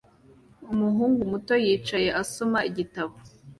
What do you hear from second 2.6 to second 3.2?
igitabo